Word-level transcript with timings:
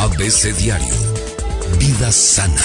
ABC 0.00 0.56
Diario. 0.56 0.94
Vida 1.78 2.10
sana. 2.10 2.62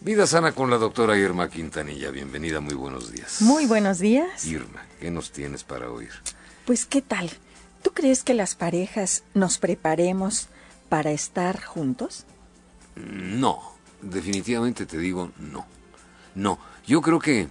Vida 0.00 0.28
sana 0.28 0.52
con 0.52 0.70
la 0.70 0.78
doctora 0.78 1.18
Irma 1.18 1.50
Quintanilla. 1.50 2.12
Bienvenida, 2.12 2.60
muy 2.60 2.74
buenos 2.74 3.10
días. 3.10 3.42
Muy 3.42 3.66
buenos 3.66 3.98
días. 3.98 4.44
Irma, 4.44 4.86
¿qué 5.00 5.10
nos 5.10 5.32
tienes 5.32 5.64
para 5.64 5.90
oír? 5.90 6.12
Pues, 6.66 6.86
¿qué 6.86 7.02
tal? 7.02 7.30
¿Tú 7.82 7.90
crees 7.90 8.22
que 8.22 8.34
las 8.34 8.54
parejas 8.54 9.24
nos 9.34 9.58
preparemos 9.58 10.46
para 10.88 11.10
estar 11.10 11.64
juntos? 11.64 12.26
No, 12.94 13.60
definitivamente 14.02 14.86
te 14.86 14.98
digo 14.98 15.32
no. 15.40 15.66
No, 16.36 16.60
yo 16.86 17.02
creo 17.02 17.18
que 17.18 17.48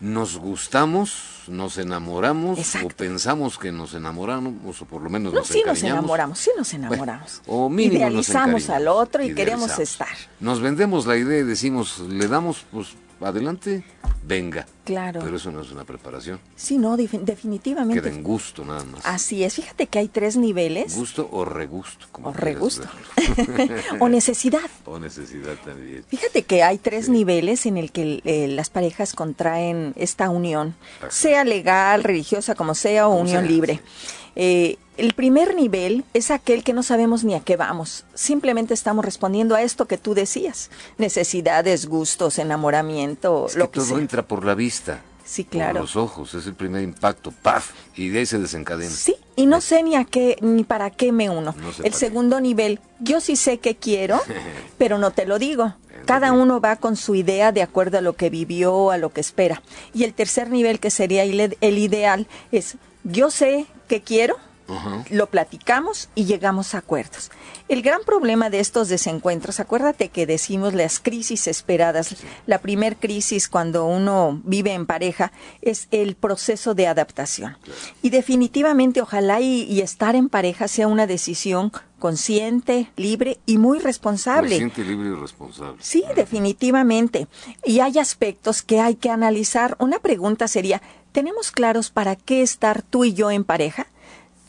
nos 0.00 0.38
gustamos, 0.38 1.44
nos 1.48 1.76
enamoramos 1.78 2.58
o 2.84 2.88
pensamos 2.88 3.58
que 3.58 3.72
nos 3.72 3.94
enamoramos 3.94 4.80
o 4.82 4.84
por 4.84 5.02
lo 5.02 5.10
menos 5.10 5.32
no, 5.32 5.40
nos 5.40 5.48
sí 5.48 5.62
nos 5.66 5.82
enamoramos, 5.82 6.38
sí 6.38 6.50
nos 6.56 6.72
enamoramos. 6.74 7.42
o 7.46 7.68
mínimo 7.68 7.96
Idealizamos 7.96 8.70
al 8.70 8.88
otro 8.88 9.22
y 9.22 9.34
queremos 9.34 9.78
estar. 9.78 10.16
Nos 10.40 10.60
vendemos 10.60 11.06
la 11.06 11.16
idea 11.16 11.40
y 11.40 11.44
decimos, 11.44 11.98
le 12.00 12.28
damos 12.28 12.64
pues 12.70 12.88
adelante, 13.20 13.84
venga. 14.22 14.66
Claro. 14.84 15.20
Pero 15.22 15.36
eso 15.36 15.50
no 15.50 15.60
es 15.60 15.70
una 15.70 15.84
preparación. 15.84 16.40
Sí, 16.56 16.78
no, 16.78 16.96
definitivamente. 16.96 18.00
Queda 18.02 18.14
en 18.14 18.22
gusto 18.22 18.64
nada 18.64 18.84
más. 18.84 19.04
Así 19.04 19.44
es. 19.44 19.54
Fíjate 19.54 19.86
que 19.86 19.98
hay 19.98 20.08
tres 20.08 20.36
niveles. 20.36 20.96
Gusto 20.96 21.28
o 21.30 21.44
regusto. 21.44 22.06
o 22.22 22.32
regusto. 22.32 22.88
o 24.00 24.08
necesidad. 24.08 24.60
O 24.84 24.98
necesidad 24.98 25.56
también. 25.64 26.04
Fíjate 26.08 26.44
que 26.44 26.62
hay 26.62 26.78
tres 26.78 27.08
niveles 27.08 27.66
en 27.66 27.76
el 27.76 27.92
que 27.92 28.22
eh, 28.24 28.48
las 28.48 28.70
parejas 28.70 29.12
contraen 29.12 29.92
esta 29.96 30.30
unión, 30.30 30.76
sea 31.10 31.44
legal, 31.44 32.04
religiosa, 32.04 32.54
como 32.54 32.74
sea, 32.74 33.08
o 33.08 33.14
unión 33.14 33.46
libre. 33.46 33.80
Eh, 34.34 34.78
el 34.98 35.14
primer 35.14 35.54
nivel 35.54 36.04
es 36.12 36.30
aquel 36.30 36.64
que 36.64 36.72
no 36.72 36.82
sabemos 36.82 37.24
ni 37.24 37.34
a 37.34 37.40
qué 37.40 37.56
vamos. 37.56 38.04
Simplemente 38.14 38.74
estamos 38.74 39.04
respondiendo 39.04 39.54
a 39.54 39.62
esto 39.62 39.86
que 39.86 39.96
tú 39.96 40.12
decías. 40.12 40.70
Necesidades, 40.98 41.86
gustos, 41.86 42.38
enamoramiento, 42.38 43.46
lo 43.54 43.70
que, 43.70 43.80
todo 43.80 43.98
entra 43.98 44.26
por 44.26 44.44
la 44.44 44.54
vista. 44.54 45.00
Sí, 45.24 45.44
claro. 45.44 45.74
Por 45.74 45.80
los 45.82 45.96
ojos, 45.96 46.34
es 46.34 46.46
el 46.46 46.54
primer 46.54 46.82
impacto, 46.82 47.30
¡paf! 47.30 47.72
Y 47.94 48.08
de 48.08 48.20
ahí 48.20 48.26
se 48.26 48.38
desencadena. 48.38 48.90
Sí, 48.90 49.14
y 49.36 49.46
no 49.46 49.60
sé 49.60 49.82
ni 49.82 49.94
a 49.94 50.04
qué, 50.04 50.36
ni 50.40 50.64
para 50.64 50.90
qué 50.90 51.12
me 51.12 51.30
uno. 51.30 51.54
el 51.84 51.94
segundo 51.94 52.40
nivel, 52.40 52.80
yo 52.98 53.20
sí 53.20 53.36
sé 53.36 53.58
que 53.58 53.76
quiero, 53.76 54.20
pero 54.78 54.98
no 54.98 55.10
te 55.12 55.26
lo 55.26 55.38
digo. 55.38 55.74
Cada 56.06 56.32
uno 56.32 56.60
va 56.60 56.76
con 56.76 56.96
su 56.96 57.14
idea 57.14 57.52
de 57.52 57.62
acuerdo 57.62 57.98
a 57.98 58.00
lo 58.00 58.14
que 58.14 58.30
vivió, 58.30 58.90
a 58.90 58.96
lo 58.96 59.10
que 59.10 59.20
espera. 59.20 59.62
Y 59.92 60.04
el 60.04 60.14
tercer 60.14 60.48
nivel, 60.48 60.80
que 60.80 60.90
sería 60.90 61.22
el 61.24 61.78
ideal, 61.78 62.26
es 62.50 62.78
yo 63.04 63.30
sé 63.30 63.66
que 63.88 64.00
quiero, 64.00 64.36
lo 65.10 65.26
platicamos 65.26 66.10
y 66.14 66.26
llegamos 66.26 66.74
a 66.74 66.78
acuerdos. 66.78 67.30
El 67.68 67.82
gran 67.82 68.02
problema 68.04 68.50
de 68.50 68.60
estos 68.60 68.88
desencuentros, 68.88 69.60
acuérdate 69.60 70.08
que 70.10 70.26
decimos 70.26 70.74
las 70.74 71.00
crisis 71.00 71.46
esperadas. 71.46 72.16
La 72.46 72.58
primer 72.58 72.96
crisis 72.96 73.48
cuando 73.48 73.86
uno 73.86 74.40
vive 74.44 74.74
en 74.74 74.86
pareja 74.86 75.32
es 75.62 75.88
el 75.90 76.16
proceso 76.16 76.74
de 76.74 76.86
adaptación. 76.86 77.56
Y 78.02 78.10
definitivamente 78.10 79.00
ojalá 79.00 79.40
y, 79.40 79.80
estar 79.80 80.16
en 80.16 80.28
pareja 80.28 80.68
sea 80.68 80.86
una 80.86 81.06
decisión 81.06 81.72
consciente, 81.98 82.90
libre 82.96 83.38
y 83.46 83.58
muy 83.58 83.78
responsable. 83.78 84.50
Consciente, 84.50 84.84
libre 84.84 85.08
y 85.10 85.14
responsable. 85.14 85.78
Sí, 85.80 86.04
definitivamente. 86.14 87.26
Y 87.64 87.80
hay 87.80 87.98
aspectos 87.98 88.62
que 88.62 88.80
hay 88.80 88.96
que 88.96 89.10
analizar. 89.10 89.76
Una 89.78 89.98
pregunta 89.98 90.46
sería, 90.46 90.82
¿tenemos 91.12 91.50
claros 91.50 91.90
para 91.90 92.16
qué 92.16 92.42
estar 92.42 92.82
tú 92.82 93.04
y 93.04 93.14
yo 93.14 93.30
en 93.30 93.44
pareja? 93.44 93.86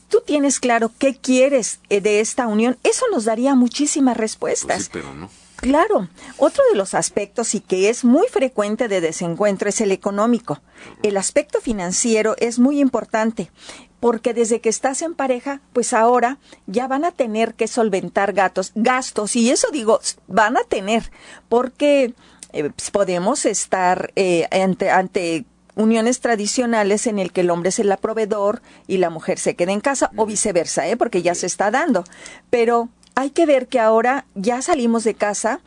Tú 0.09 0.21
tienes 0.25 0.59
claro 0.59 0.91
qué 0.97 1.15
quieres 1.15 1.79
eh, 1.89 2.01
de 2.01 2.19
esta 2.19 2.47
unión, 2.47 2.77
eso 2.83 3.05
nos 3.11 3.25
daría 3.25 3.55
muchísimas 3.55 4.17
respuestas. 4.17 4.77
Pues 4.77 4.85
sí, 4.85 4.89
pero 4.91 5.13
no. 5.13 5.29
Claro, 5.57 6.07
otro 6.37 6.63
de 6.71 6.77
los 6.77 6.93
aspectos 6.93 7.53
y 7.53 7.59
que 7.59 7.89
es 7.89 8.05
muy 8.05 8.27
frecuente 8.29 8.87
de 8.87 9.01
desencuentro 9.01 9.67
es 9.67 9.81
el 9.81 9.91
económico. 9.91 10.61
El 11.03 11.17
aspecto 11.17 11.59
financiero 11.59 12.35
es 12.37 12.59
muy 12.59 12.79
importante 12.79 13.51
porque 13.99 14.33
desde 14.33 14.61
que 14.61 14.69
estás 14.69 15.01
en 15.01 15.15
pareja, 15.15 15.59
pues 15.73 15.91
ahora 15.91 16.37
ya 16.65 16.87
van 16.87 17.03
a 17.03 17.11
tener 17.11 17.55
que 17.55 17.67
solventar 17.67 18.31
gastos, 18.31 18.71
gastos 18.75 19.35
y 19.35 19.51
eso 19.51 19.67
digo, 19.71 19.99
van 20.27 20.55
a 20.55 20.63
tener, 20.63 21.11
porque 21.49 22.13
eh, 22.53 22.69
pues, 22.69 22.91
podemos 22.91 23.45
estar 23.45 24.13
eh, 24.15 24.47
ante, 24.51 24.89
ante 24.89 25.45
uniones 25.79 26.19
tradicionales 26.19 27.07
en 27.07 27.19
el 27.19 27.31
que 27.31 27.41
el 27.41 27.49
hombre 27.49 27.69
es 27.69 27.79
el 27.79 27.95
proveedor 27.97 28.61
y 28.85 28.97
la 28.97 29.09
mujer 29.09 29.39
se 29.39 29.55
queda 29.55 29.71
en 29.71 29.79
casa 29.79 30.11
o 30.17 30.25
viceversa, 30.25 30.87
¿eh? 30.87 30.97
porque 30.97 31.21
ya 31.21 31.33
se 31.35 31.45
está 31.45 31.71
dando. 31.71 32.03
Pero 32.49 32.89
hay 33.15 33.29
que 33.29 33.45
ver 33.45 33.67
que 33.67 33.79
ahora 33.79 34.25
ya 34.35 34.61
salimos 34.61 35.05
de 35.05 35.13
casa, 35.13 35.61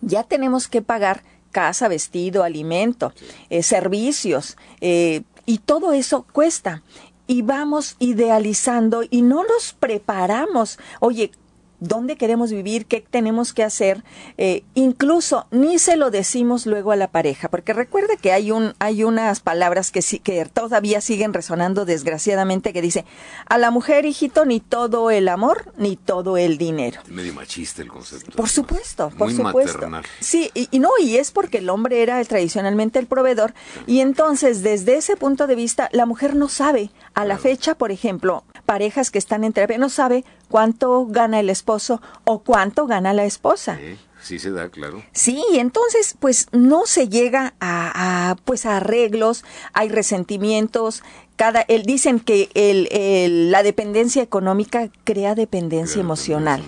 ya 0.00 0.22
tenemos 0.22 0.68
que 0.68 0.82
pagar 0.82 1.24
casa, 1.50 1.88
vestido, 1.88 2.44
alimento, 2.44 3.12
eh, 3.50 3.62
servicios, 3.64 4.56
eh, 4.80 5.22
y 5.46 5.58
todo 5.58 5.92
eso 5.92 6.24
cuesta. 6.32 6.82
Y 7.26 7.42
vamos 7.42 7.96
idealizando 7.98 9.02
y 9.08 9.22
no 9.22 9.42
nos 9.44 9.74
preparamos. 9.78 10.78
Oye, 11.00 11.32
dónde 11.80 12.16
queremos 12.16 12.50
vivir, 12.50 12.86
qué 12.86 13.04
tenemos 13.08 13.52
que 13.52 13.62
hacer, 13.62 14.04
eh, 14.36 14.64
incluso 14.74 15.46
ni 15.50 15.78
se 15.78 15.96
lo 15.96 16.10
decimos 16.10 16.66
luego 16.66 16.92
a 16.92 16.96
la 16.96 17.08
pareja, 17.08 17.48
porque 17.48 17.72
recuerda 17.72 18.16
que 18.16 18.32
hay 18.32 18.50
un 18.50 18.74
hay 18.78 19.04
unas 19.04 19.40
palabras 19.40 19.90
que 19.90 20.02
sí, 20.02 20.18
que 20.18 20.44
todavía 20.46 21.00
siguen 21.00 21.32
resonando 21.32 21.84
desgraciadamente 21.84 22.72
que 22.72 22.82
dice 22.82 23.04
a 23.46 23.58
la 23.58 23.70
mujer 23.70 24.06
hijito 24.06 24.44
ni 24.44 24.60
todo 24.60 25.10
el 25.10 25.28
amor 25.28 25.72
ni 25.76 25.96
todo 25.96 26.36
el 26.36 26.58
dinero. 26.58 27.00
Medio 27.08 27.34
machista 27.34 27.82
el 27.82 27.88
concepto. 27.88 28.36
Por 28.36 28.48
supuesto, 28.48 29.10
por 29.16 29.32
supuesto. 29.32 29.88
Sí, 30.20 30.50
y, 30.54 30.78
no 30.78 30.90
y 31.00 31.16
es 31.16 31.30
porque 31.30 31.58
el 31.58 31.70
hombre 31.70 32.02
era 32.02 32.22
tradicionalmente 32.24 32.98
el 32.98 33.06
proveedor 33.06 33.54
y 33.86 34.00
entonces 34.00 34.62
desde 34.62 34.96
ese 34.96 35.16
punto 35.16 35.46
de 35.46 35.54
vista 35.54 35.88
la 35.92 36.06
mujer 36.06 36.34
no 36.34 36.48
sabe 36.48 36.90
a 37.14 37.24
la 37.24 37.38
fecha, 37.38 37.74
por 37.74 37.90
ejemplo, 37.90 38.44
parejas 38.68 39.10
que 39.10 39.16
están 39.16 39.44
entre 39.44 39.78
no 39.78 39.88
sabe 39.88 40.26
cuánto 40.50 41.06
gana 41.06 41.40
el 41.40 41.48
esposo 41.48 42.02
o 42.24 42.40
cuánto 42.40 42.86
gana 42.86 43.14
la 43.14 43.24
esposa. 43.24 43.78
Sí, 44.22 44.38
se 44.38 44.50
da, 44.50 44.68
claro. 44.68 45.02
Sí, 45.12 45.42
entonces 45.54 46.16
pues 46.20 46.48
no 46.52 46.84
se 46.84 47.08
llega 47.08 47.54
a, 47.60 48.36
pues 48.44 48.66
a 48.66 48.76
arreglos, 48.76 49.42
hay 49.72 49.88
resentimientos, 49.88 51.02
cada 51.36 51.62
él 51.62 51.84
dicen 51.84 52.20
que 52.20 52.50
el, 52.52 53.50
la 53.50 53.62
dependencia 53.62 54.20
económica 54.22 54.90
crea 55.04 55.34
dependencia, 55.34 56.02
emocional. 56.02 56.62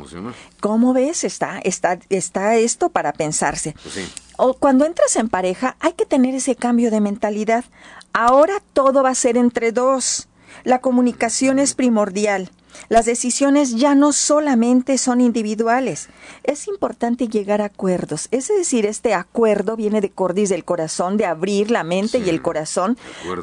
¿Cómo 0.61 0.95
ves? 0.95 1.25
Está 1.25 1.59
está 1.65 1.99
está 2.09 2.57
esto 2.57 2.89
para 2.89 3.13
pensarse. 3.13 3.75
Pues 3.83 4.11
o 4.39 4.55
cuando 4.55 4.87
entras 4.87 5.17
en 5.17 5.29
pareja 5.29 5.77
hay 5.81 5.93
que 5.93 6.07
tener 6.07 6.35
ese 6.35 6.57
cambio 6.57 6.91
de 6.91 7.03
mentalidad. 7.03 7.67
Ahora 8.15 8.63
todo 8.73 9.03
va 9.03 9.11
a 9.11 9.15
ser 9.15 9.37
entre 9.37 9.71
dos. 9.71 10.30
La 10.65 10.81
comunicación 10.81 11.59
es 11.59 11.75
primordial. 11.75 12.51
Las 12.89 13.07
decisiones 13.07 13.77
ya 13.77 13.95
no 13.95 14.13
solamente 14.13 14.99
son 14.99 15.21
individuales. 15.21 16.09
Es 16.45 16.69
importante 16.69 17.29
llegar 17.29 17.61
a 17.61 17.67
acuerdos. 17.67 18.29
Es 18.31 18.49
decir, 18.49 18.87
este 18.87 19.15
acuerdo 19.15 19.77
viene 19.77 20.01
de 20.01 20.11
cordis 20.11 20.49
del 20.49 20.65
corazón, 20.65 21.17
de 21.17 21.27
abrir 21.27 21.71
la 21.71 21.85
mente 21.85 22.19
y 22.19 22.29
el 22.29 22.43
corazón 22.43 22.97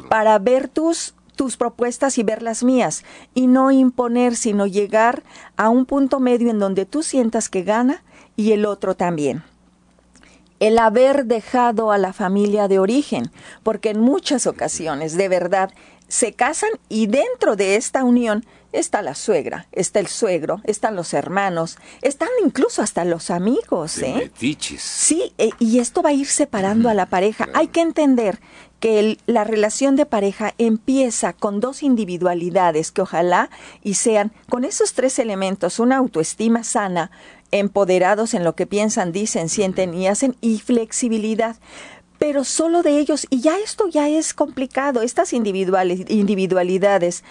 para 0.08 0.38
ver 0.38 0.68
tus 0.68 1.14
tus 1.36 1.56
propuestas 1.56 2.18
y 2.18 2.24
ver 2.24 2.42
las 2.42 2.64
mías 2.64 3.04
y 3.32 3.46
no 3.46 3.70
imponer, 3.70 4.34
sino 4.34 4.66
llegar 4.66 5.22
a 5.56 5.68
un 5.68 5.86
punto 5.86 6.18
medio 6.18 6.50
en 6.50 6.58
donde 6.58 6.84
tú 6.84 7.04
sientas 7.04 7.48
que 7.48 7.62
gana 7.62 8.02
y 8.34 8.50
el 8.50 8.66
otro 8.66 8.96
también 8.96 9.44
el 10.60 10.78
haber 10.78 11.26
dejado 11.26 11.92
a 11.92 11.98
la 11.98 12.12
familia 12.12 12.68
de 12.68 12.78
origen, 12.78 13.30
porque 13.62 13.90
en 13.90 14.00
muchas 14.00 14.46
ocasiones, 14.46 15.16
de 15.16 15.28
verdad, 15.28 15.70
se 16.08 16.32
casan 16.32 16.70
y 16.88 17.06
dentro 17.06 17.54
de 17.54 17.76
esta 17.76 18.02
unión 18.02 18.44
está 18.72 19.02
la 19.02 19.14
suegra, 19.14 19.66
está 19.72 20.00
el 20.00 20.08
suegro, 20.08 20.60
están 20.64 20.94
los 20.96 21.14
hermanos, 21.14 21.78
están 22.02 22.28
incluso 22.44 22.82
hasta 22.82 23.04
los 23.04 23.30
amigos, 23.30 23.98
¿eh? 23.98 24.30
Sí, 24.82 25.32
eh, 25.38 25.50
y 25.58 25.78
esto 25.78 26.02
va 26.02 26.10
a 26.10 26.14
ir 26.14 26.26
separando 26.26 26.88
a 26.88 26.94
la 26.94 27.06
pareja. 27.06 27.48
Hay 27.54 27.68
que 27.68 27.80
entender 27.80 28.40
que 28.80 29.18
la 29.26 29.44
relación 29.44 29.96
de 29.96 30.06
pareja 30.06 30.54
empieza 30.58 31.32
con 31.32 31.60
dos 31.60 31.82
individualidades 31.82 32.92
que 32.92 33.02
ojalá 33.02 33.50
y 33.82 33.94
sean 33.94 34.32
con 34.48 34.64
esos 34.64 34.92
tres 34.92 35.18
elementos, 35.18 35.78
una 35.78 35.96
autoestima 35.96 36.62
sana, 36.62 37.10
empoderados 37.50 38.34
en 38.34 38.44
lo 38.44 38.54
que 38.54 38.66
piensan, 38.66 39.10
dicen, 39.12 39.48
sienten 39.48 39.94
y 39.94 40.06
hacen 40.06 40.36
y 40.40 40.58
flexibilidad 40.60 41.56
pero 42.18 42.44
solo 42.44 42.82
de 42.82 42.98
ellos, 42.98 43.26
y 43.30 43.40
ya 43.40 43.58
esto 43.58 43.88
ya 43.88 44.08
es 44.08 44.34
complicado, 44.34 45.02
estas 45.02 45.32
individualidades, 45.32 47.24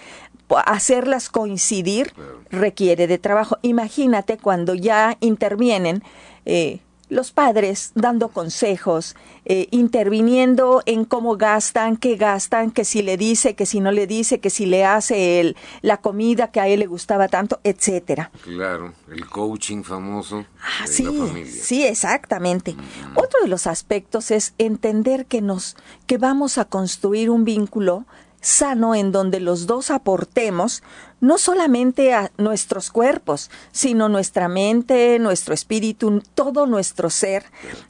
hacerlas 0.64 1.28
coincidir 1.28 2.12
requiere 2.50 3.06
de 3.06 3.18
trabajo. 3.18 3.58
Imagínate 3.62 4.38
cuando 4.38 4.74
ya 4.74 5.16
intervienen 5.20 6.02
eh, 6.46 6.80
los 7.08 7.32
padres 7.32 7.92
dando 7.94 8.28
consejos, 8.28 9.16
eh, 9.44 9.68
interviniendo 9.70 10.82
en 10.86 11.04
cómo 11.04 11.36
gastan, 11.36 11.96
qué 11.96 12.16
gastan, 12.16 12.70
que 12.70 12.84
si 12.84 13.02
le 13.02 13.16
dice, 13.16 13.54
que 13.54 13.66
si 13.66 13.80
no 13.80 13.92
le 13.92 14.06
dice, 14.06 14.40
que 14.40 14.50
si 14.50 14.66
le 14.66 14.84
hace 14.84 15.40
el, 15.40 15.56
la 15.82 15.98
comida 15.98 16.50
que 16.50 16.60
a 16.60 16.68
él 16.68 16.80
le 16.80 16.86
gustaba 16.86 17.28
tanto, 17.28 17.60
etcétera. 17.64 18.30
Claro, 18.42 18.92
el 19.10 19.26
coaching 19.26 19.82
famoso 19.82 20.44
ah, 20.60 20.86
de 20.86 20.92
sí, 20.92 21.04
la 21.04 21.26
familia. 21.26 21.52
Sí, 21.52 21.84
exactamente. 21.84 22.76
Otro 23.14 23.40
de 23.42 23.48
los 23.48 23.66
aspectos 23.66 24.30
es 24.30 24.54
entender 24.58 25.26
que 25.26 25.40
nos 25.40 25.76
que 26.06 26.18
vamos 26.18 26.58
a 26.58 26.64
construir 26.64 27.30
un 27.30 27.44
vínculo 27.44 28.06
sano 28.40 28.94
en 28.94 29.12
donde 29.12 29.40
los 29.40 29.66
dos 29.66 29.90
aportemos 29.90 30.82
no 31.20 31.38
solamente 31.38 32.14
a 32.14 32.30
nuestros 32.38 32.90
cuerpos, 32.90 33.50
sino 33.72 34.08
nuestra 34.08 34.48
mente, 34.48 35.18
nuestro 35.18 35.54
espíritu, 35.54 36.22
todo 36.34 36.66
nuestro 36.66 37.10
ser 37.10 37.44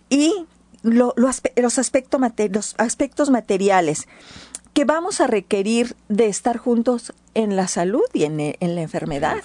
y 0.08 0.46
los, 0.82 1.12
aspectos, 1.78 2.20
los 2.50 2.74
aspectos 2.78 3.30
materiales 3.30 4.08
que 4.72 4.84
vamos 4.84 5.20
a 5.20 5.26
requerir 5.26 5.96
de 6.08 6.28
estar 6.28 6.56
juntos 6.56 7.12
en 7.34 7.56
la 7.56 7.66
salud 7.66 8.04
y 8.12 8.24
en, 8.24 8.36
la 8.36 8.80
enfermedad, 8.80 9.38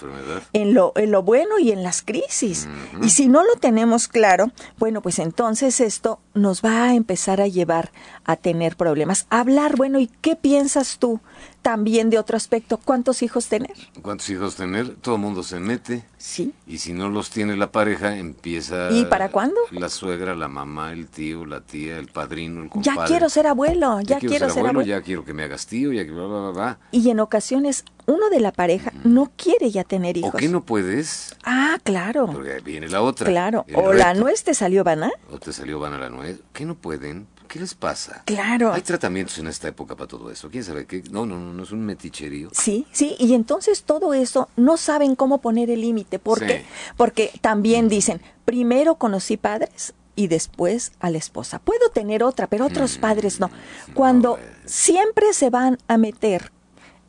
en, 0.52 0.74
lo, 0.74 0.92
en 0.96 1.10
lo 1.10 1.22
bueno 1.22 1.58
y 1.58 1.72
en 1.72 1.82
las 1.82 2.02
crisis. 2.02 2.68
Y 3.02 3.10
si 3.10 3.28
no 3.28 3.42
lo 3.42 3.56
tenemos 3.56 4.06
claro, 4.06 4.52
bueno, 4.78 5.02
pues 5.02 5.18
entonces 5.18 5.80
esto 5.80 6.20
nos 6.34 6.62
va 6.62 6.84
a 6.84 6.94
empezar 6.94 7.40
a 7.40 7.46
llevar 7.46 7.92
a 8.24 8.36
tener 8.36 8.76
problemas. 8.76 9.26
Hablar, 9.30 9.76
bueno, 9.76 9.98
¿y 9.98 10.08
qué 10.20 10.36
piensas 10.36 10.98
tú? 10.98 11.20
también 11.64 12.10
de 12.10 12.18
otro 12.18 12.36
aspecto, 12.36 12.76
¿cuántos 12.76 13.22
hijos 13.22 13.46
tener? 13.46 13.72
¿Cuántos 14.02 14.28
hijos 14.28 14.54
tener? 14.54 14.96
Todo 14.96 15.14
el 15.14 15.22
mundo 15.22 15.42
se 15.42 15.58
mete. 15.60 16.04
Sí. 16.18 16.52
Y 16.66 16.76
si 16.76 16.92
no 16.92 17.08
los 17.08 17.30
tiene 17.30 17.56
la 17.56 17.72
pareja, 17.72 18.18
empieza... 18.18 18.90
¿Y 18.90 19.06
para 19.06 19.30
cuándo? 19.30 19.56
La 19.70 19.88
suegra, 19.88 20.34
la 20.34 20.46
mamá, 20.46 20.92
el 20.92 21.08
tío, 21.08 21.46
la 21.46 21.62
tía, 21.62 21.96
el 21.96 22.08
padrino, 22.08 22.62
el 22.62 22.68
compadre. 22.68 23.00
Ya 23.00 23.06
quiero 23.06 23.30
ser 23.30 23.46
abuelo, 23.46 24.02
ya, 24.02 24.18
quiero, 24.18 24.50
ser, 24.50 24.66
abuelo, 24.66 24.82
Ya 24.82 25.00
quiero 25.00 25.24
que 25.24 25.32
me 25.32 25.42
hagas 25.42 25.66
tío, 25.66 25.90
ya 25.90 26.04
que 26.04 26.10
bla, 26.10 26.26
bla, 26.26 26.50
bla, 26.50 26.78
Y 26.92 27.08
en 27.08 27.18
ocasiones 27.20 27.86
uno 28.06 28.28
de 28.28 28.40
la 28.40 28.52
pareja 28.52 28.92
no 29.02 29.32
quiere 29.34 29.70
ya 29.70 29.84
tener 29.84 30.18
hijos. 30.18 30.34
¿O 30.34 30.36
qué 30.36 30.48
no 30.48 30.62
puedes? 30.62 31.34
Ah, 31.44 31.78
claro. 31.82 32.26
Porque 32.26 32.60
viene 32.60 32.88
la 32.88 33.00
otra. 33.00 33.26
Claro. 33.26 33.64
o 33.74 33.94
la 33.94 34.12
nuez 34.12 34.44
te 34.44 34.52
salió 34.52 34.84
vana. 34.84 35.10
O 35.32 35.38
te 35.38 35.52
salió 35.52 35.80
vana 35.80 35.98
la 35.98 36.10
nuez. 36.10 36.23
¿Qué 36.52 36.64
no 36.64 36.74
pueden? 36.74 37.26
¿Qué 37.48 37.60
les 37.60 37.74
pasa? 37.74 38.22
Claro. 38.24 38.72
Hay 38.72 38.82
tratamientos 38.82 39.38
en 39.38 39.46
esta 39.46 39.68
época 39.68 39.94
para 39.94 40.08
todo 40.08 40.30
eso. 40.30 40.50
¿Quién 40.50 40.64
sabe 40.64 40.86
qué? 40.86 41.02
No, 41.10 41.26
no, 41.26 41.38
no, 41.38 41.52
no 41.52 41.62
es 41.62 41.72
un 41.72 41.84
meticherío. 41.84 42.50
Sí, 42.52 42.86
sí, 42.90 43.16
y 43.18 43.34
entonces 43.34 43.84
todo 43.84 44.14
eso 44.14 44.48
no 44.56 44.76
saben 44.76 45.14
cómo 45.14 45.40
poner 45.40 45.70
el 45.70 45.82
límite. 45.82 46.18
¿Por 46.18 46.44
qué? 46.44 46.64
Porque 46.96 47.30
también 47.40 47.88
dicen, 47.88 48.20
primero 48.44 48.96
conocí 48.96 49.36
padres 49.36 49.94
y 50.16 50.28
después 50.28 50.92
a 51.00 51.10
la 51.10 51.18
esposa. 51.18 51.58
Puedo 51.58 51.90
tener 51.90 52.22
otra, 52.22 52.46
pero 52.46 52.66
otros 52.66 52.98
mm, 52.98 53.00
padres 53.00 53.40
no. 53.40 53.50
Cuando 53.94 54.38
siempre 54.64 55.32
se 55.32 55.50
van 55.50 55.78
a 55.86 55.98
meter 55.98 56.52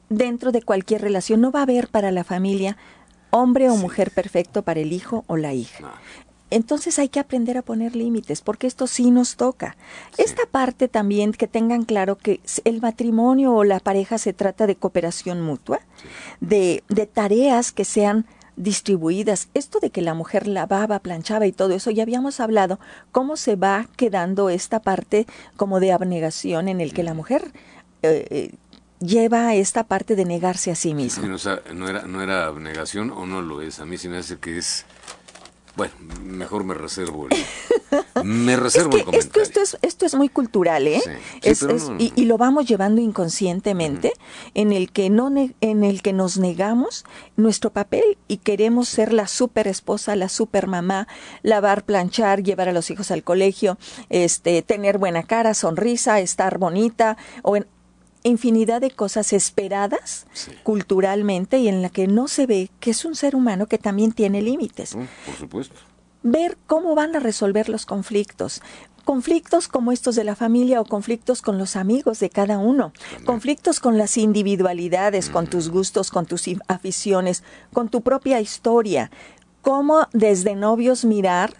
dentro 0.09 0.51
de 0.51 0.61
cualquier 0.61 1.01
relación, 1.01 1.41
no 1.41 1.51
va 1.51 1.61
a 1.61 1.63
haber 1.63 1.87
para 1.87 2.11
la 2.11 2.23
familia 2.23 2.77
hombre 3.31 3.69
o 3.69 3.75
mujer 3.75 4.11
perfecto 4.11 4.61
para 4.61 4.79
el 4.79 4.93
hijo 4.93 5.25
o 5.27 5.35
la 5.35 5.53
hija. 5.53 5.91
Entonces 6.55 6.99
hay 6.99 7.09
que 7.09 7.19
aprender 7.19 7.57
a 7.57 7.63
poner 7.63 7.97
límites, 7.97 8.39
porque 8.39 8.65
esto 8.65 8.87
sí 8.87 9.11
nos 9.11 9.35
toca. 9.35 9.75
Esta 10.17 10.45
parte 10.45 10.87
también 10.87 11.33
que 11.33 11.47
tengan 11.47 11.83
claro 11.83 12.17
que 12.17 12.39
el 12.63 12.79
matrimonio 12.79 13.53
o 13.53 13.65
la 13.65 13.81
pareja 13.81 14.17
se 14.17 14.31
trata 14.31 14.65
de 14.65 14.77
cooperación 14.77 15.41
mutua, 15.41 15.81
de, 16.39 16.81
de 16.87 17.07
tareas 17.07 17.73
que 17.73 17.83
sean 17.83 18.25
distribuidas. 18.55 19.49
Esto 19.53 19.81
de 19.81 19.89
que 19.89 20.01
la 20.01 20.13
mujer 20.13 20.47
lavaba, 20.47 20.99
planchaba 20.99 21.45
y 21.45 21.51
todo 21.51 21.73
eso, 21.73 21.91
ya 21.91 22.03
habíamos 22.03 22.39
hablado, 22.39 22.79
cómo 23.11 23.35
se 23.35 23.57
va 23.57 23.89
quedando 23.97 24.49
esta 24.49 24.79
parte 24.79 25.27
como 25.57 25.81
de 25.81 25.91
abnegación 25.91 26.69
en 26.69 26.79
el 26.79 26.93
que 26.93 27.03
la 27.03 27.13
mujer 27.13 27.51
eh, 28.01 28.27
eh, 28.29 28.51
lleva 29.01 29.55
esta 29.55 29.83
parte 29.83 30.15
de 30.15 30.23
negarse 30.23 30.71
a 30.71 30.75
sí 30.75 30.93
misma. 30.93 31.27
no, 31.73 31.89
era, 31.89 32.03
no 32.03 32.21
era 32.21 32.45
abnegación 32.45 33.11
o 33.11 33.25
no 33.25 33.41
lo 33.41 33.61
es. 33.61 33.81
A 33.81 33.85
mí 33.85 33.97
sí 33.97 34.07
me 34.07 34.19
hace 34.19 34.37
que 34.37 34.57
es 34.57 34.85
bueno, 35.75 35.93
mejor 36.23 36.63
me 36.63 36.73
reservo 36.73 37.27
el, 37.29 38.25
me 38.25 38.55
reservo 38.55 38.97
el 38.97 39.03
comentario. 39.03 39.43
Esto, 39.43 39.61
es, 39.61 39.77
esto 39.81 40.05
es 40.05 40.15
muy 40.15 40.29
cultural, 40.29 40.87
¿eh? 40.87 41.01
y, 41.99 42.25
lo 42.25 42.37
vamos 42.37 42.65
llevando 42.65 43.01
inconscientemente, 43.01 44.13
en 44.53 44.71
el 44.71 44.91
que 44.91 45.09
no 45.09 45.31
en 45.61 45.83
el 45.83 46.01
que 46.01 46.13
nos 46.13 46.37
negamos 46.37 47.03
nuestro 47.35 47.71
papel 47.71 48.17
y 48.27 48.37
queremos 48.37 48.87
ser 48.87 49.11
la 49.11 49.27
super 49.27 49.67
esposa, 49.67 50.15
la 50.15 50.29
super 50.29 50.67
mamá, 50.67 51.07
lavar, 51.41 51.83
planchar, 51.83 52.43
llevar 52.43 52.69
a 52.69 52.73
los 52.73 52.89
hijos 52.91 53.11
al 53.11 53.23
colegio, 53.23 53.77
este, 54.09 54.61
tener 54.61 54.97
buena 54.97 55.23
cara, 55.23 55.53
sonrisa, 55.53 56.19
estar 56.19 56.57
bonita, 56.57 57.17
o 57.43 57.57
en, 57.57 57.67
infinidad 58.29 58.81
de 58.81 58.91
cosas 58.91 59.33
esperadas 59.33 60.25
culturalmente 60.63 61.59
y 61.59 61.67
en 61.67 61.81
la 61.81 61.89
que 61.89 62.07
no 62.07 62.27
se 62.27 62.45
ve 62.45 62.71
que 62.79 62.91
es 62.91 63.05
un 63.05 63.15
ser 63.15 63.35
humano 63.35 63.67
que 63.67 63.77
también 63.77 64.11
tiene 64.11 64.41
límites. 64.41 64.95
Mm, 64.95 65.03
por 65.25 65.35
supuesto. 65.35 65.75
Ver 66.23 66.57
cómo 66.65 66.95
van 66.95 67.15
a 67.15 67.19
resolver 67.19 67.69
los 67.69 67.85
conflictos. 67.85 68.61
Conflictos 69.03 69.67
como 69.67 69.91
estos 69.91 70.15
de 70.15 70.23
la 70.23 70.35
familia 70.35 70.81
o 70.81 70.85
conflictos 70.85 71.43
con 71.43 71.59
los 71.59 71.75
amigos 71.75 72.19
de 72.19 72.31
cada 72.31 72.57
uno. 72.57 72.91
Conflictos 73.25 73.79
con 73.79 73.99
las 73.99 74.17
individualidades, 74.17 75.29
con 75.29 75.45
tus 75.45 75.69
gustos, 75.69 76.09
con 76.09 76.25
tus 76.25 76.45
aficiones, 76.67 77.43
con 77.71 77.89
tu 77.89 78.01
propia 78.01 78.41
historia. 78.41 79.11
Cómo 79.61 80.07
desde 80.13 80.55
novios 80.55 81.05
mirar 81.05 81.53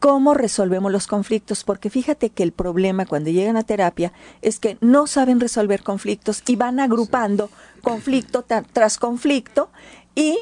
cómo 0.00 0.34
resolvemos 0.34 0.90
los 0.90 1.06
conflictos, 1.06 1.62
porque 1.62 1.90
fíjate 1.90 2.30
que 2.30 2.42
el 2.42 2.52
problema 2.52 3.06
cuando 3.06 3.30
llegan 3.30 3.56
a 3.56 3.62
terapia 3.62 4.12
es 4.42 4.58
que 4.58 4.78
no 4.80 5.06
saben 5.06 5.38
resolver 5.38 5.82
conflictos 5.82 6.42
y 6.46 6.56
van 6.56 6.80
agrupando 6.80 7.50
conflicto 7.82 8.44
tras 8.72 8.98
conflicto 8.98 9.70
y 10.14 10.38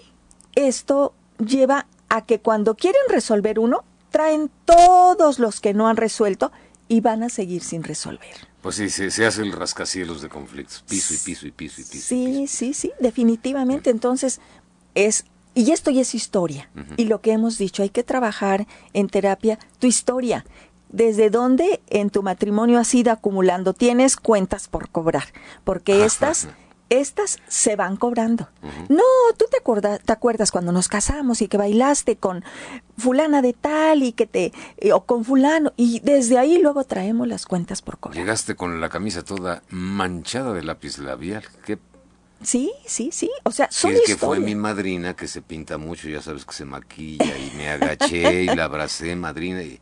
esto 0.55 1.13
lleva 1.45 1.87
a 2.09 2.25
que 2.25 2.41
cuando 2.41 2.77
quieren 2.77 3.03
resolver 3.09 3.59
uno, 3.59 3.85
traen 4.11 4.51
todos 4.65 5.39
los 5.39 5.61
que 5.61 5.75
no 5.75 5.89
han 5.89 5.97
resuelto 5.97 6.53
y 6.87 7.01
van 7.01 7.23
a 7.23 7.29
seguir 7.29 7.63
sin 7.63 7.83
resolver. 7.83 8.49
Pues 8.63 8.77
sí, 8.77 8.89
se, 8.91 9.27
hace 9.27 9.43
el 9.43 9.53
rascacielos 9.53 10.23
de 10.23 10.29
conflictos, 10.29 10.85
piso 10.89 11.15
y 11.15 11.19
piso 11.19 11.47
y 11.47 11.51
piso 11.51 11.81
y 11.81 11.85
piso. 11.85 12.07
Sí, 12.07 12.47
sí, 12.49 12.75
sí, 12.75 12.93
definitivamente. 12.99 13.91
Entonces, 13.91 14.41
es 14.95 15.25
y 15.59 15.73
esto 15.73 15.91
ya 15.91 16.03
es 16.03 16.15
historia. 16.15 16.71
Y 16.97 17.07
lo 17.07 17.21
que 17.21 17.33
hemos 17.33 17.59
dicho, 17.59 17.83
hay 17.83 17.91
que 17.91 18.05
trabajar 18.05 18.69
en 18.93 19.09
terapia 19.09 19.59
tu 19.81 19.89
historia. 19.89 20.45
¿Desde 20.89 21.31
dónde 21.31 21.83
en 21.89 22.11
tu 22.11 22.23
matrimonio 22.23 22.79
has 22.79 22.95
ido 22.95 23.11
acumulando? 23.11 23.75
Tienes 23.75 24.17
cuentas 24.17 24.69
por 24.69 24.89
cobrar, 24.89 25.25
porque 25.65 26.05
estas, 26.05 26.47
estas 26.91 27.41
se 27.49 27.75
van 27.75 27.97
cobrando. 27.97 28.49
No, 28.89 29.03
tú 29.37 29.47
te, 29.51 29.57
acuerdas, 29.57 30.01
te 30.01 30.13
acuerdas 30.13 30.53
cuando 30.53 30.71
nos 30.71 30.87
casamos 30.87 31.43
y 31.43 31.49
que 31.49 31.57
bailaste 31.57 32.15
con 32.15 32.45
fulana 32.97 33.43
de 33.43 33.53
tal 33.53 34.05
y 34.05 34.13
que 34.13 34.27
te, 34.27 34.53
eh, 34.77 34.93
o 34.93 35.07
con 35.07 35.25
fulano, 35.25 35.73
y 35.77 35.99
desde 36.01 36.39
ahí 36.39 36.59
luego 36.63 36.85
traemos 36.85 37.27
las 37.27 37.47
cuentas 37.47 37.83
por 37.83 37.99
cobrar. 37.99 38.17
Llegaste 38.17 38.55
con 38.55 38.81
la 38.81 38.89
camisa 38.91 39.25
toda 39.25 39.65
manchada 39.71 40.53
de 40.53 40.63
lápiz 40.63 40.99
labial. 40.99 41.43
Qué 41.67 41.79
Sí, 42.43 42.73
sí, 42.87 43.11
sí. 43.13 43.31
O 43.43 43.51
sea, 43.51 43.69
son 43.71 43.93
es 43.93 44.03
que 44.07 44.17
fue 44.17 44.39
mi 44.41 44.55
madrina 44.55 45.15
que 45.15 45.27
se 45.27 45.43
pinta 45.43 45.79
mucho, 45.79 46.09
ya 46.09 46.23
sabes 46.23 46.45
que 46.45 46.53
se 46.53 46.65
maquilla 46.65 47.37
y 47.37 47.57
me 47.57 47.69
agaché 47.69 48.45
y 48.45 48.47
la 48.47 48.65
abracé, 48.65 49.17
madrina, 49.17 49.63
y 49.63 49.81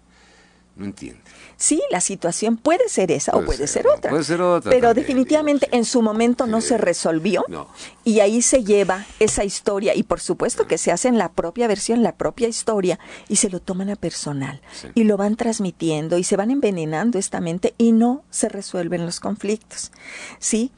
no 0.76 0.84
entiende. 0.84 1.20
Sí, 1.58 1.82
la 1.90 2.02
situación 2.02 2.58
puede 2.58 2.88
ser 2.90 3.10
esa 3.10 3.32
o 3.34 3.42
puede 3.42 3.66
ser, 3.66 3.86
otra. 3.86 4.10
Puede 4.10 4.24
ser 4.24 4.42
otra. 4.42 4.70
Pero 4.70 4.92
definitivamente 4.92 5.68
en 5.72 5.86
su 5.86 6.02
momento 6.02 6.46
no 6.46 6.60
se 6.60 6.76
resolvió. 6.76 7.44
No. 7.48 7.68
Y 8.04 8.20
ahí 8.20 8.42
se 8.42 8.62
lleva 8.62 9.06
esa 9.18 9.42
historia. 9.42 9.94
Y 9.94 10.02
por 10.02 10.20
supuesto 10.20 10.66
que 10.66 10.76
se 10.76 10.92
hace 10.92 11.08
en 11.08 11.16
la 11.16 11.32
propia 11.32 11.66
versión, 11.66 12.02
la 12.02 12.16
propia 12.16 12.46
historia, 12.46 12.98
y 13.28 13.36
se 13.36 13.48
lo 13.48 13.60
toman 13.60 13.88
a 13.88 13.96
personal. 13.96 14.60
Y 14.94 15.04
lo 15.04 15.16
van 15.16 15.36
transmitiendo 15.36 16.18
y 16.18 16.24
se 16.24 16.36
van 16.36 16.50
envenenando 16.50 17.18
esta 17.18 17.40
mente 17.40 17.74
y 17.78 17.92
no 17.92 18.22
se 18.28 18.50
resuelven 18.50 19.06
los 19.06 19.18
conflictos. 19.18 19.92
Sí 20.38 20.72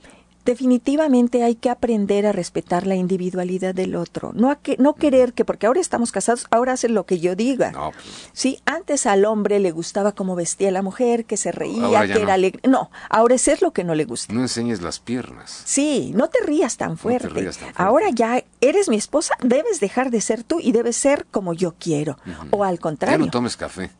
definitivamente 0.48 1.44
hay 1.44 1.56
que 1.56 1.68
aprender 1.68 2.26
a 2.26 2.32
respetar 2.32 2.86
la 2.86 2.94
individualidad 2.94 3.74
del 3.74 3.94
otro, 3.94 4.32
no 4.34 4.50
a 4.50 4.56
que 4.56 4.78
no 4.78 4.94
querer 4.94 5.34
que 5.34 5.44
porque 5.44 5.66
ahora 5.66 5.78
estamos 5.78 6.10
casados, 6.10 6.46
ahora 6.50 6.72
hacen 6.72 6.94
lo 6.94 7.04
que 7.04 7.20
yo 7.20 7.36
diga. 7.36 7.70
No, 7.70 7.92
pues. 7.92 8.30
Sí, 8.32 8.58
antes 8.64 9.04
al 9.04 9.26
hombre 9.26 9.58
le 9.58 9.72
gustaba 9.72 10.12
cómo 10.12 10.36
vestía 10.36 10.70
la 10.70 10.80
mujer, 10.80 11.26
que 11.26 11.36
se 11.36 11.52
reía, 11.52 12.06
que 12.06 12.22
era 12.22 12.32
alegre. 12.32 12.62
No, 12.66 12.90
ahora 13.10 13.34
es 13.34 13.60
lo 13.60 13.72
que 13.72 13.84
no 13.84 13.94
le 13.94 14.06
gusta. 14.06 14.32
No 14.32 14.40
enseñes 14.40 14.80
las 14.80 15.00
piernas. 15.00 15.62
Sí, 15.66 16.12
no 16.14 16.28
te 16.28 16.38
rías 16.42 16.78
tan 16.78 16.96
fuerte. 16.96 17.50
Ahora 17.74 18.08
ya 18.08 18.42
eres 18.62 18.88
mi 18.88 18.96
esposa, 18.96 19.34
debes 19.42 19.80
dejar 19.80 20.10
de 20.10 20.22
ser 20.22 20.44
tú 20.44 20.60
y 20.60 20.72
debes 20.72 20.96
ser 20.96 21.26
como 21.30 21.52
yo 21.52 21.74
quiero. 21.78 22.16
O 22.50 22.64
al 22.64 22.80
contrario. 22.80 23.18
Ya 23.18 23.24
no 23.26 23.30
tomes 23.30 23.54
café. 23.54 23.90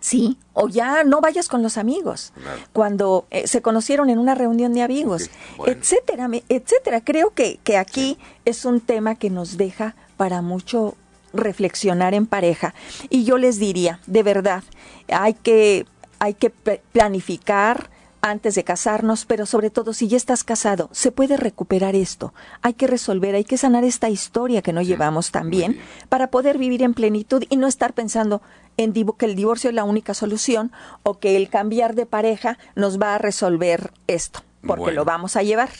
Sí, 0.00 0.38
o 0.54 0.68
ya 0.68 1.04
no 1.04 1.20
vayas 1.20 1.48
con 1.48 1.62
los 1.62 1.76
amigos, 1.76 2.32
cuando 2.72 3.26
eh, 3.30 3.46
se 3.46 3.60
conocieron 3.60 4.08
en 4.08 4.18
una 4.18 4.34
reunión 4.34 4.72
de 4.72 4.82
amigos, 4.82 5.30
etcétera, 5.66 6.28
etcétera. 6.48 7.02
Creo 7.02 7.34
que, 7.34 7.60
que 7.62 7.76
aquí 7.76 8.18
es 8.46 8.64
un 8.64 8.80
tema 8.80 9.14
que 9.16 9.28
nos 9.28 9.58
deja 9.58 9.94
para 10.16 10.40
mucho 10.40 10.96
reflexionar 11.32 12.14
en 12.14 12.26
pareja. 12.26 12.74
Y 13.08 13.24
yo 13.24 13.38
les 13.38 13.58
diría, 13.58 14.00
de 14.06 14.22
verdad, 14.22 14.64
hay 15.08 15.34
que, 15.34 15.86
hay 16.18 16.34
que 16.34 16.50
planificar, 16.50 17.90
antes 18.30 18.54
de 18.54 18.64
casarnos, 18.64 19.24
pero 19.24 19.46
sobre 19.46 19.70
todo 19.70 19.92
si 19.92 20.08
ya 20.08 20.16
estás 20.16 20.44
casado, 20.44 20.88
se 20.92 21.12
puede 21.12 21.36
recuperar 21.36 21.94
esto. 21.94 22.32
Hay 22.62 22.74
que 22.74 22.86
resolver, 22.86 23.34
hay 23.34 23.44
que 23.44 23.56
sanar 23.56 23.84
esta 23.84 24.08
historia 24.08 24.62
que 24.62 24.72
no 24.72 24.82
llevamos 24.82 25.30
también 25.30 25.78
para 26.08 26.30
poder 26.30 26.58
vivir 26.58 26.82
en 26.82 26.94
plenitud 26.94 27.44
y 27.48 27.56
no 27.56 27.66
estar 27.66 27.92
pensando 27.92 28.42
en 28.76 28.92
que 28.92 29.26
el 29.26 29.34
divorcio 29.34 29.70
es 29.70 29.74
la 29.74 29.84
única 29.84 30.14
solución 30.14 30.72
o 31.02 31.18
que 31.18 31.36
el 31.36 31.48
cambiar 31.48 31.94
de 31.94 32.06
pareja 32.06 32.58
nos 32.74 33.00
va 33.00 33.14
a 33.14 33.18
resolver 33.18 33.92
esto, 34.06 34.40
porque 34.66 34.92
lo 34.92 35.04
vamos 35.04 35.36
a 35.36 35.42
llevar. 35.42 35.70